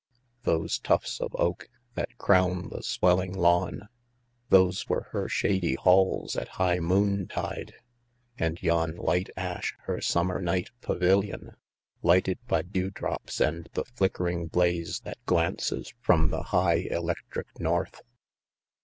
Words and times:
Those 0.45 0.79
tufts 0.79 1.21
of 1.21 1.35
oak, 1.37 1.69
that 1.93 2.17
crown 2.17 2.69
the 2.69 2.81
swelling 2.81 3.33
lawn. 3.37 3.87
Those 4.49 4.89
were 4.89 5.09
her 5.11 5.29
shady 5.29 5.75
halls 5.75 6.35
at 6.35 6.47
high 6.57 6.79
moon 6.79 7.27
tide; 7.27 7.75
And 8.35 8.59
yon 8.63 8.95
light 8.95 9.29
ash 9.37 9.75
her 9.83 10.01
summer 10.01 10.41
night 10.41 10.71
pavilion. 10.81 11.51
Lighted 12.01 12.39
by 12.47 12.63
dew 12.63 12.89
drops 12.89 13.39
and 13.39 13.69
the 13.73 13.85
flickering 13.85 14.47
blaze. 14.47 15.01
That 15.01 15.23
glances 15.27 15.93
from 15.99 16.29
the 16.29 16.45
high 16.45 16.87
electric 16.89 17.59
north. 17.59 18.01